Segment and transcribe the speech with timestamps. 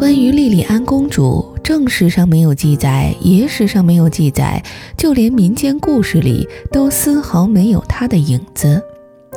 [0.00, 4.62] 关于莉莉安公主，正史上没有记载，野史上没有记载，
[4.96, 8.82] 就连民间故事里都丝毫没有她的影子。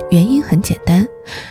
[0.09, 1.05] 原因很简单，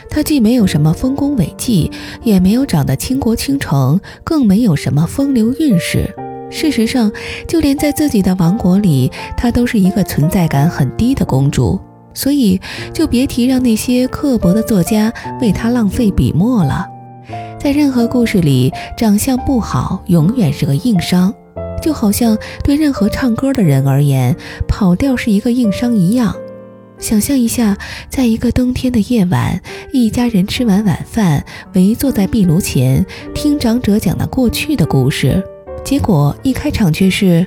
[0.09, 1.90] 她既没有什么丰功伟绩，
[2.22, 6.08] 也没有长得倾国倾城，更没有什么风流韵事。
[6.51, 7.13] 事实上，
[7.47, 11.79] 就连在自己的王国里，她都是一个存在感很低的公主。
[12.15, 12.58] 所以，
[12.94, 16.87] 就别提让那些刻薄的作家为她浪费笔墨了。
[17.59, 21.32] 在任何故事里，长相不好永远是个硬伤，
[21.80, 24.36] 就好像对任何唱歌的人而言，
[24.66, 26.34] 跑调是一个硬伤一样。
[26.98, 27.77] 想象一下，
[28.08, 29.60] 在一个冬天的夜晚，
[29.92, 31.44] 一家人吃完晚饭，
[31.74, 33.04] 围坐在壁炉前，
[33.34, 35.42] 听长者讲那过去的故事。
[35.82, 37.44] 结果一开场却是：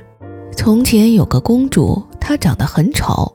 [0.54, 3.34] 从前有个公主，她长得很丑，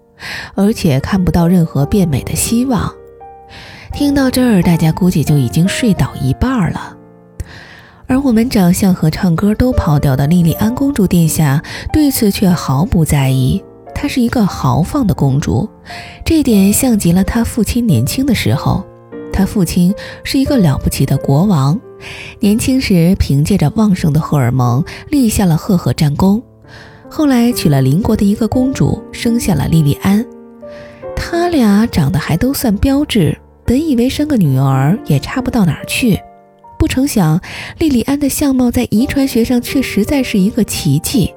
[0.54, 2.94] 而且看不到任何变美的希望。
[3.94, 6.98] 听到这儿，大家估计就已经睡倒一半了。
[8.08, 11.62] 而我们长相和唱歌都跑调的莉莉安公主殿下，
[11.94, 13.64] 对此却毫不在意。
[13.94, 15.70] 她是一个豪放的公主，
[16.26, 18.84] 这点像极了她父亲年轻的时候。
[19.32, 21.80] 她父亲是一个了不起的国王。
[22.40, 26.42] 年轻时凭借着旺盛的荷尔蒙立下了赫赫战功，
[27.10, 30.26] 后来娶了邻国的一个公主，生下了莉莉安。
[31.16, 36.20] 他俩长得还都算标致，本以为生个女儿也差不到哪儿去，
[36.78, 37.40] 不成想
[37.78, 41.34] 莉莉安的相貌在遗传学上却实在是一个奇迹。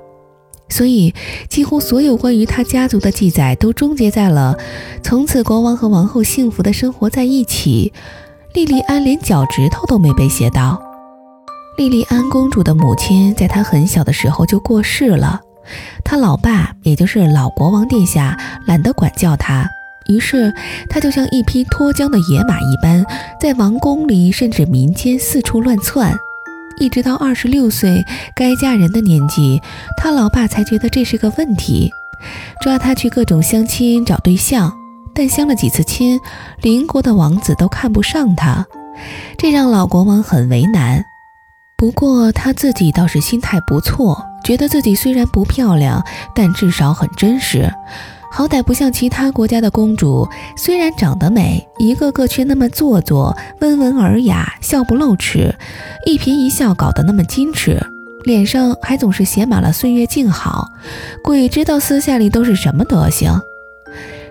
[0.70, 1.14] 所以，
[1.48, 4.56] 几乎所有关于她家族的记载都终结在了
[5.02, 7.92] 从此国王和王后幸福的生活在一起。
[8.54, 10.82] 莉莉安连脚趾头都没被写到。
[11.76, 15.40] 莉莉安公主的母亲在她很小的时候就过世了，
[16.02, 19.68] 她老爸，也就是老国王殿下，懒得管教她，
[20.06, 20.52] 于是
[20.88, 23.04] 她就像一匹脱缰的野马一般，
[23.40, 26.14] 在王宫里甚至民间四处乱窜，
[26.78, 29.60] 一直到二十六岁该嫁人的年纪，
[29.96, 31.90] 她老爸才觉得这是个问题，
[32.60, 34.72] 抓她去各种相亲找对象。
[35.16, 36.18] 但相了几次亲，
[36.60, 38.66] 邻国的王子都看不上她，
[39.38, 41.04] 这让老国王很为难。
[41.76, 46.04] 不过他自己倒是心态不错，觉得自己虽然不漂亮，
[46.34, 47.72] 但至少很真实，
[48.36, 55.54] 好歹不像其他国家的公主，虽然长得美，一个个却那么做作、温文尔雅、笑不露齿，
[56.04, 57.80] 一颦一笑搞得那么矜持，
[58.24, 60.66] 脸上还总是写满了岁月静好，
[61.22, 63.40] 鬼知道私下里都是什么德行。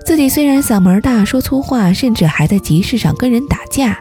[0.05, 3.97] 自己虽然嗓门大，说粗话，甚至还在集市上跟人打架，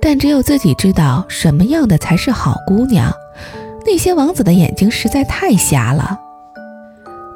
[0.00, 3.12] 但只有自己知道什么样的才是好姑娘。
[3.84, 6.18] 那些王子的眼睛实在太瞎了。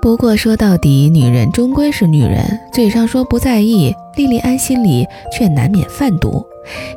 [0.00, 6.44] 不过说到底，女人终归是女人，嘴上说不在意，莉莉安心里却难免犯毒。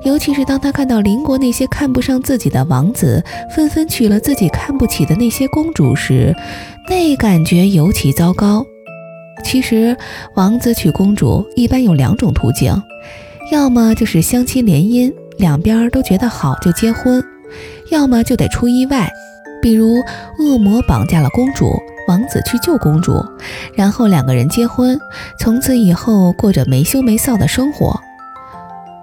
[0.03, 3.23] 尤其是当她看到邻国那些看不上自己的王子
[3.55, 6.35] 纷纷娶了自己看不起的那些公主时，
[6.87, 8.63] 那感觉尤其糟糕。
[9.43, 9.97] 其实，
[10.35, 12.71] 王子娶公主一般有两种途径，
[13.51, 17.19] 要么就是相亲联姻，两边都觉得好就结婚；
[17.89, 19.09] 要么就得出意外，
[19.59, 19.95] 比如
[20.37, 21.65] 恶魔绑架了公主，
[22.07, 23.23] 王子去救公主，
[23.73, 24.99] 然后两个人结婚，
[25.39, 27.99] 从此以后过着没羞没臊的生活。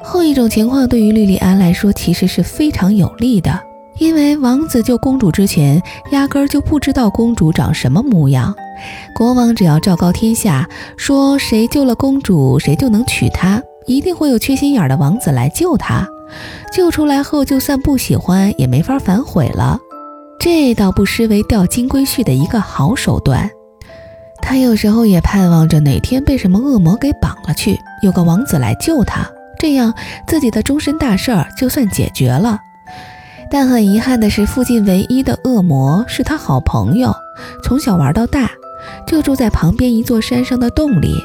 [0.03, 3.58] 后一种情况对于莉莉安来说其实是非常有利的，
[3.98, 5.82] 因为王子救公主之前，
[6.12, 8.54] 压根儿就不知道公主长什么模样。
[9.14, 16.06] 国王只要昭告天下，说谁救了公主，谁就能娶她，一定会有缺心眼的王子来救她。
[16.72, 19.78] 救出来后，就算不喜欢，也没法反悔了。
[20.38, 23.50] 这倒不失为钓金龟婿的一个好手段。
[24.41, 29.28] 他有时候也盼望着哪天被什么恶魔给绑了去，有个王子来救他，
[29.59, 29.93] 这样
[30.26, 32.59] 自己的终身大事儿就算解决了。
[33.50, 37.15] 但很遗憾的是，附近唯一的恶魔是他好朋友，
[37.62, 38.49] 从小玩到大。
[39.06, 41.16] 就住在旁边一座山上的洞里。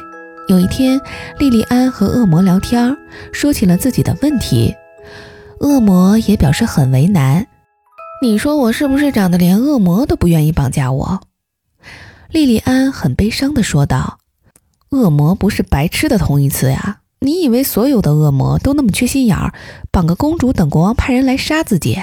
[0.48, 1.00] 有一天，
[1.38, 2.98] 莉莉安和恶魔聊天，
[3.32, 4.74] 说起了自己的问题。
[5.60, 7.46] 恶魔也表示很为难。
[8.24, 11.24] 你说我是不是长得连恶魔都不愿意绑架我？
[12.30, 14.20] 莉莉安很悲伤地说道
[14.92, 17.02] ：“恶魔不是白痴的同义词呀！
[17.20, 19.54] 你以为所有的恶魔都那么缺心眼儿，
[19.92, 22.02] 绑个公主等国王派人来杀自己？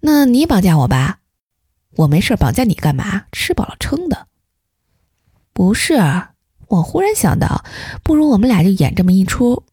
[0.00, 1.18] 那你绑架我吧，
[1.96, 3.24] 我没事绑架你干嘛？
[3.30, 4.28] 吃饱了撑的。”
[5.52, 5.96] 不是，
[6.68, 7.62] 我忽然想到，
[8.02, 9.64] 不如我们俩就演这么一出，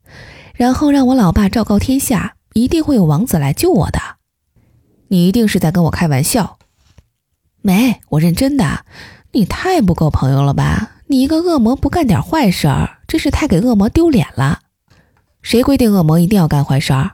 [0.55, 3.99] 然后让我老爸昭告天下，一定会有王子来救我的。
[5.13, 6.57] 你一定是在跟我开玩笑。
[7.61, 8.83] 没，我认真的。
[9.33, 10.93] 你太不够朋友了吧？
[11.05, 14.61] 你一个恶魔不干点坏事儿，真是太给恶魔丢脸了。
[15.43, 17.11] 谁规定恶魔一定要干坏事儿？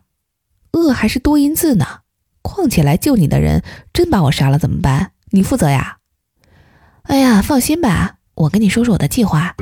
[0.72, 2.00] 恶还是多音字呢？
[2.42, 5.12] 况且来救你的人真把我杀了怎么办？
[5.32, 5.98] 你负责呀！
[7.04, 9.58] 哎呀，放心吧，我跟你说说我的计划。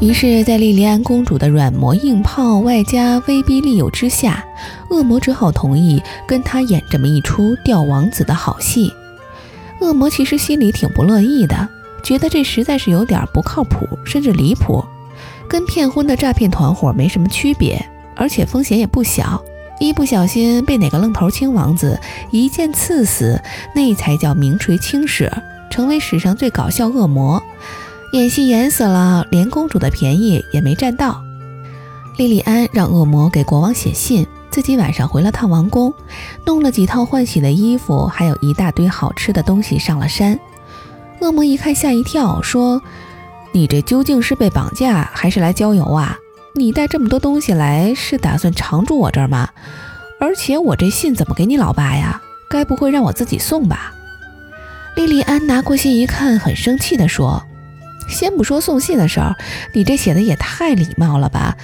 [0.00, 4.44] 于是，在莉莉安公主的软磨硬泡外加威逼利诱之下，
[4.90, 8.92] 恶魔只好同意跟他演这么一出钓王子的好戏。
[9.80, 11.68] 恶魔其实心里挺不乐意的，
[12.04, 14.84] 觉得这实在是有点不靠谱，甚至离谱，
[15.48, 17.84] 跟骗婚的诈骗团伙没什么区别，
[18.14, 19.42] 而且风险也不小。
[19.80, 21.98] 一不小心被哪个愣头青王子
[22.30, 23.40] 一剑刺死，
[23.74, 25.32] 那才叫名垂青史，
[25.70, 27.42] 成为史上最搞笑恶魔。
[28.12, 31.22] 演戏演死了，连公主的便宜也没占到。
[32.16, 35.92] 莉莉安让恶魔给国王写信，自己晚上回了趟王宫，
[36.46, 40.38] 弄了几套换洗的衣服，还有一大堆好吃的东西上了山。
[41.20, 42.80] 恶魔一看吓一跳，说
[43.52, 46.16] ：“你这究竟是被绑架还是来郊游啊？
[46.54, 49.50] 你带这么多东西来，是打算常住我这儿吗？
[50.18, 52.22] 而且我这信怎么给你老爸呀？
[52.48, 53.92] 该不会让我自己送吧？”
[54.96, 57.44] 莉莉安拿过信一看，很生气地说。
[58.08, 59.36] 先不说送信的事儿，
[59.74, 61.56] 你这写的也太礼貌了吧？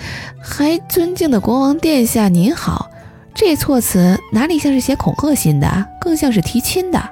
[0.42, 2.90] 还尊敬的国王殿下您好，
[3.34, 7.10] 这措辞哪里像是写恐吓信的，更像是提亲的。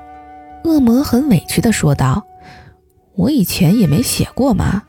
[0.64, 2.24] 恶魔很委屈地说道
[3.16, 4.84] ：“我以前也没写过嘛，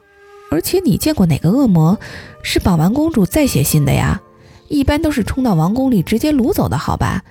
[0.52, 1.98] 而且你见过哪个恶魔
[2.44, 4.22] 是绑完公主再写信的呀？
[4.68, 7.24] 一般都是冲到王宫里直接掳走的，好吧？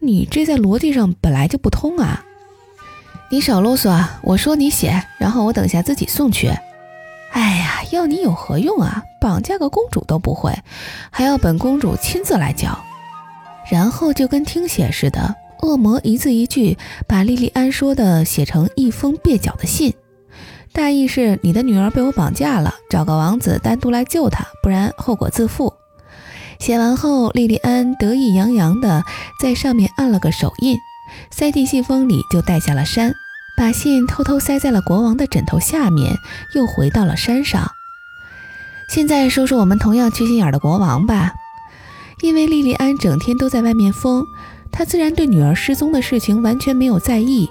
[0.00, 2.24] 你这在逻辑上本来就不通啊！”
[3.32, 6.48] 你少啰嗦，我说你写，然后我等下自己送去。
[7.30, 9.02] 哎呀，要你有何用啊？
[9.22, 10.54] 绑架个公主都不会，
[11.10, 12.78] 还要本公主亲自来教。
[13.70, 16.76] 然后就跟听写似的，恶魔一字一句
[17.08, 19.94] 把莉莉安说的写成一封蹩脚的信，
[20.74, 25.72] 大意是你的女儿被我绑架了，找个王子单独来救她，不然后果自负。
[26.58, 29.02] 写完后，莉莉安得意洋洋地
[29.40, 30.76] 在上面按了个手印，
[31.30, 33.14] 塞进信封里，就带下了山。
[33.56, 36.18] 把信偷偷塞在了国王的枕头下面，
[36.54, 37.70] 又回到了山上。
[38.88, 41.32] 现在说说我们同样缺心眼的国王吧。
[42.20, 44.24] 因为莉莉安整天都在外面疯，
[44.70, 47.50] 他自然对女儿失踪的事情完全没有在意。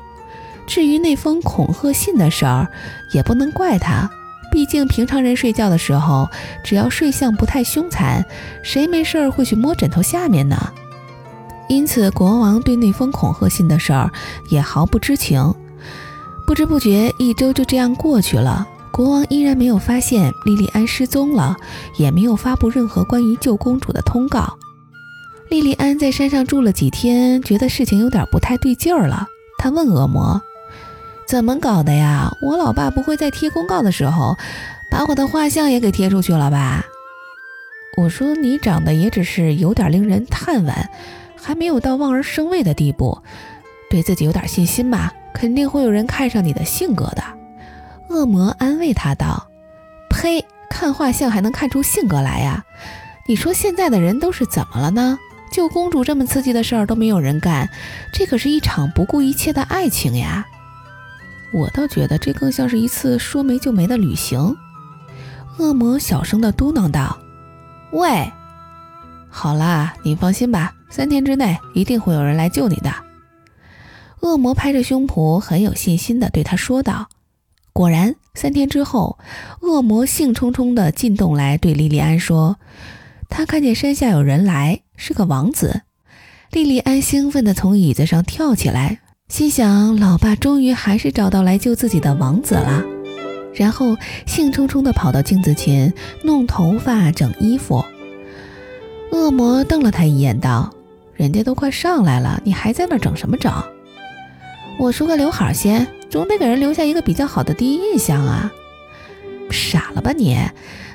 [0.66, 2.70] 至于那封恐吓信的事儿，
[3.12, 4.10] 也不能怪他，
[4.50, 6.30] 毕竟平常人睡觉的时候，
[6.64, 8.24] 只要睡相不太凶残，
[8.64, 10.72] 谁没事儿会去摸枕头下面呢？
[11.68, 14.10] 因此，国王对那封恐吓信的事儿
[14.48, 15.54] 也毫不知情。
[16.46, 18.68] 不知不觉，一周就这样过去了。
[18.92, 21.56] 国王依然没有发现莉莉安失踪了，
[21.96, 24.58] 也没有发布任何关于救公主的通告。
[25.50, 29.28] 莉莉安在山上住了几天，觉得事情有点不太对劲儿了。
[29.58, 30.42] 她问恶魔
[31.26, 32.32] ：“怎么搞的呀？
[32.42, 34.36] 我老爸不会在贴公告的时候，
[34.92, 36.86] 把我的画像也给贴出去了吧？”
[37.98, 40.74] 我说：“你长得也只是有点令人叹惋，
[41.36, 43.20] 还没有到望而生畏的地步，
[43.90, 47.24] 对自己有点信心吧。”肯定会有人看上你的性格的，
[48.10, 49.48] 恶魔安慰他道
[50.10, 50.46] ：“呸！
[50.70, 52.64] 看画像还能看出性格来呀？
[53.28, 55.18] 你说现在的人都是怎么了呢？
[55.52, 57.70] 救公主这么刺激的事儿都没有人干，
[58.14, 60.46] 这可是一场不顾一切的爱情呀！
[61.54, 64.56] 我倒觉得这更像是一次说没就没的旅行。”
[65.60, 67.18] 恶魔小声地嘟囔道
[67.92, 68.32] ：“喂，
[69.30, 72.90] 好啦，你放心吧，三天之内一定会有人来救你的。”
[74.22, 77.10] 恶魔拍着胸脯，很有信心地对他说道
[77.74, 79.18] ：“果然，三天之后，
[79.62, 82.58] 恶魔兴冲冲地进洞来，对莉莉安说
[83.30, 85.82] ：‘他看见山下有人来，是个王子。’
[86.52, 92.84] 莉莉安兴奋地从椅子上跳起来，心想：老爸终于还是找到来救自己的王子了。
[93.56, 93.98] 然后
[94.28, 97.84] 兴冲冲地跑到镜子前，弄头发、整衣服。
[99.12, 100.74] 恶魔瞪了他一眼，道
[101.16, 103.52] ：‘人家都快上来了，你还在那整什么整？’”
[104.82, 108.52] 我梳个刘海先，总得给人留下一个比较好的第一印象啊！
[109.52, 110.36] 傻了吧你？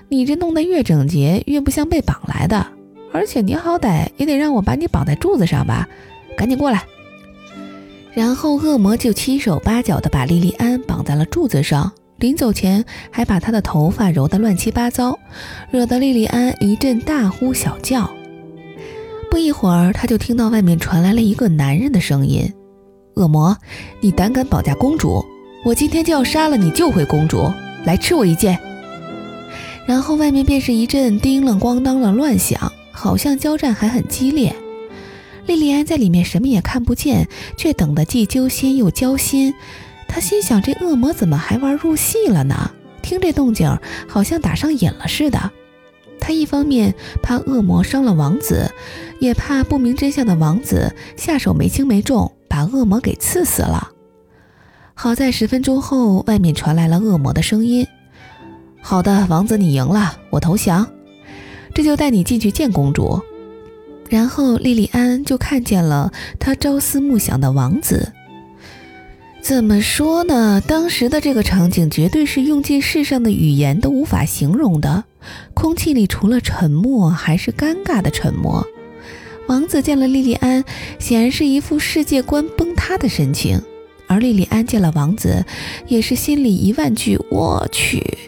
[0.09, 2.67] 你这弄得越整洁，越不像被绑来的。
[3.13, 5.89] 而且你好歹也得让我把你绑在柱子上吧？
[6.37, 6.83] 赶紧过来！
[8.13, 15.17] 然后恶魔就七手八脚地把莉莉安绑在了柱子上，临走前还把她的头发揉得乱七八糟，
[15.71, 18.11] 惹得莉莉安一阵大呼小叫。
[19.31, 22.53] 不一会儿，他就听到外面传来了一个男人的声音。
[23.17, 23.57] 恶魔，
[24.03, 25.25] 你胆敢绑架公主，
[25.65, 27.51] 我今天就要杀了你，救回公主，
[27.87, 28.59] 来吃我一剑！
[29.87, 34.55] 然后外面便是一阵叮啷咣当的乱响，好像交战还很激烈。
[35.47, 39.55] 莉莉安在里面什么也看不见，却等得既揪心又焦心。
[40.07, 42.73] 她心想：这恶魔怎么还玩入戏了呢？
[43.01, 45.53] 听这动静，好像打上瘾了似的。
[46.21, 48.71] 她一方面怕恶魔伤了王子，
[49.21, 53.91] 也怕不明真相的王子下手没轻没重，把恶魔给刺死了。
[54.95, 57.87] 好在十分钟后，外面传来了恶魔的声音
[58.81, 60.89] ：“好的，王子，你赢了，我投降。
[61.75, 63.21] 这就带你进去见公主。”
[64.09, 66.11] 然后莉莉安就看见了
[66.41, 68.11] 她朝思暮想的王子。
[69.43, 70.63] 怎么说呢？
[70.67, 75.05] 当时的这个场景绝对是用尽世上的语言都无法形容的，
[75.53, 78.67] 空气里除了沉默还是尴尬的沉默。
[79.47, 80.65] 王子见了莉莉安，
[80.99, 83.63] 显然是一副世界观崩塌的神情，
[84.07, 85.45] 而莉莉安见了王子，
[85.87, 88.19] 也是心里一万句“我去”。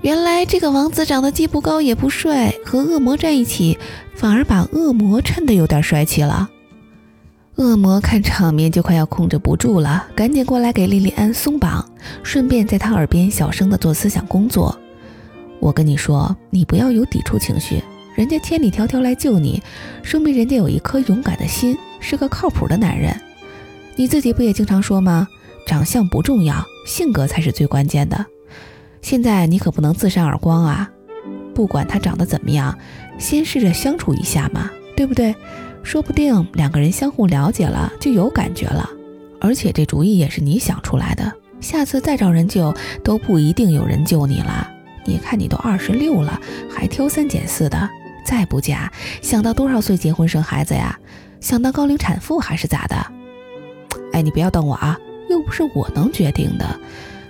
[0.00, 3.76] 原来这个王子长得既不高也不帅，和恶魔在一起，
[4.14, 6.48] 反而把恶魔衬得有点帅气了。
[7.56, 11.84] 恶魔看场面就快要控制不住了，赶紧过来给莉莉安松绑，
[12.22, 14.78] 顺便在她耳边小声的做思想工作。
[15.58, 17.82] 我跟你说，你不要有抵触情绪，
[18.18, 19.62] 人家千里迢迢来救你，
[20.02, 23.14] 说明人家有一颗勇敢的心，是个靠谱的男人。
[23.94, 25.28] 你自己不也经常说吗？
[25.68, 28.26] 长相不重要，性格才是最关键的。
[29.02, 30.90] 现在你可不能自扇耳光啊！
[31.54, 32.76] 不管他长得怎么样，
[33.20, 35.32] 先试着相处一下嘛，对不对？
[35.84, 38.90] 说不定两个人相互了解了，就有感觉了。
[39.40, 44.68] 而且这主意也是你想出来的，下次再找人救都不一定有人救你了。
[45.04, 47.88] 你看你都二十六了，还挑三拣四的，
[48.28, 48.92] 再不嫁，
[49.22, 50.98] 想到多少岁结婚生孩子呀？
[51.40, 52.94] 想当高龄产妇还是咋的？
[54.12, 54.98] 哎，你不要瞪我啊，
[55.30, 56.78] 又不是我能决定的，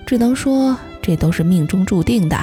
[0.04, 2.36] 只能说这都是命中注定的。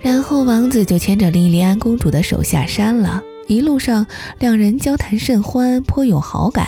[0.00, 3.22] 然后王子就牵着莉莉安公主的手下山了。
[3.46, 4.04] 一路上，
[4.40, 6.66] 两人交谈甚欢，颇有好感。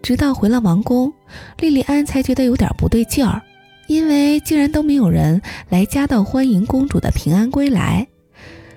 [0.00, 1.12] 直到回了王宫，
[1.58, 3.42] 莉莉安才觉得有点不对劲儿，
[3.86, 8.06] 因为竟然都没有人来夹道欢迎公主的平安归来。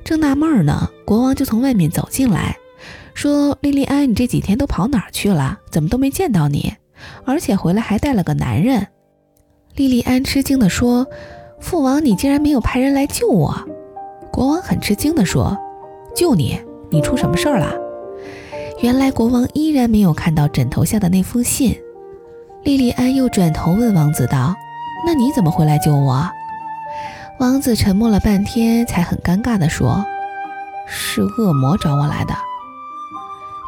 [0.03, 2.57] 正纳闷呢，国王就从外面走进来，
[3.13, 5.60] 说：“莉莉安，你这几天都跑哪儿去了？
[5.69, 6.74] 怎么都没见到你？
[7.25, 8.88] 而且回来还带了个男人。”
[9.75, 11.07] 莉莉安吃惊地说
[11.60, 13.55] ：“父王，你竟然没有派人来救我？”
[14.31, 15.57] 国王很吃惊地说
[16.15, 17.74] ：“救你？”你出什么事儿了？
[18.81, 21.75] 原来国王依然没有看到枕头下的那封信。
[22.63, 24.53] 莉莉安又转头问王子道
[25.07, 26.29] ：“那你怎么会来救我？”
[27.39, 30.05] 王子沉默了半天，才很尴尬地说
[30.87, 32.33] ：“是恶魔找我来的。”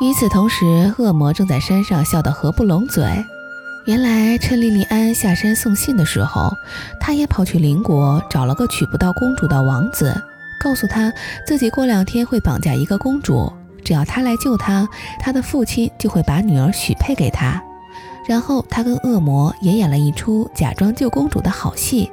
[0.02, 3.04] 与此同时，恶魔正在山上笑得合不拢嘴。
[3.86, 6.52] 原来趁莉莉安下山送信的时候，
[7.00, 10.14] 他也跑去邻国找了个娶不到公主的王子。
[10.62, 11.14] 告诉他
[11.46, 13.54] 自己过两天会绑架一个公主，
[13.84, 14.88] 只要他来救他，
[15.20, 17.62] 他的父亲就会把女儿许配给他。
[18.28, 22.12] 然后他跟恶魔也演了一出假装救公主的好戏。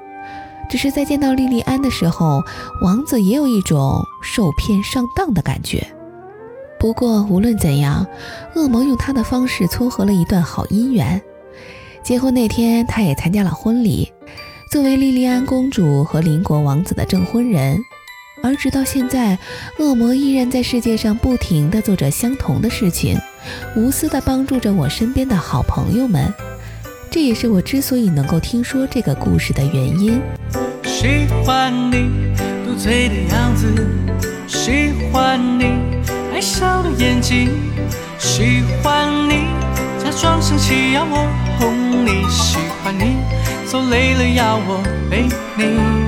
[0.72, 2.42] 只是在见到莉莉安的时候，
[2.80, 5.86] 王子也有一种受骗上当的感觉。
[6.80, 8.06] 不过无论怎样，
[8.54, 11.20] 恶魔用他的方式撮合了一段好姻缘。
[12.02, 14.10] 结婚那天，他也参加了婚礼，
[14.70, 17.78] 作为莉莉安公主和邻国王子的证婚人。
[18.42, 19.38] 而直到现在，
[19.78, 23.18] 恶魔依然在世界上不停地做着相同的事情，
[23.76, 26.32] 无私地帮助着我身边的好朋友们。
[27.12, 30.18] 这也是我之所以能够听说这个故事的原因。
[30.82, 32.08] 喜欢你
[32.64, 33.66] 嘟嘴的样子，
[34.46, 35.74] 喜欢你
[36.32, 37.50] 爱笑的眼睛，
[38.18, 39.44] 喜欢你
[40.02, 41.28] 假装生气要我
[41.58, 43.18] 哄你，喜欢你
[43.66, 46.01] 走累了要我背你。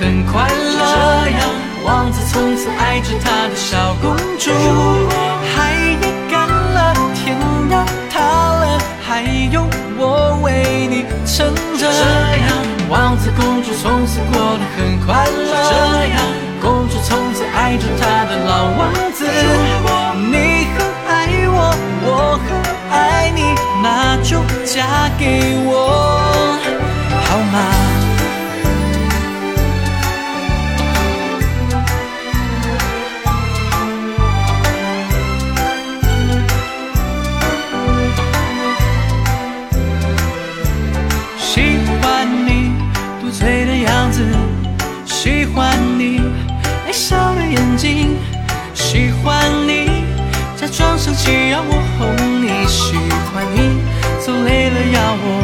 [0.00, 0.80] 很快乐。
[1.24, 1.40] 这样，
[1.84, 4.50] 王子从此爱着他的小公主。
[5.54, 7.36] 海也干了，天
[7.68, 7.76] 也
[8.08, 9.20] 塌了，还
[9.52, 9.62] 有
[9.98, 11.86] 我为你撑着。
[11.86, 12.48] 这样
[12.88, 14.98] 王子公主从此过得很
[47.80, 50.04] 喜欢你，
[50.54, 52.94] 假装生气要我哄你，喜
[53.32, 53.80] 欢你，
[54.20, 55.39] 走累了要我。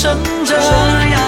[0.00, 0.16] 生
[0.46, 1.19] 者。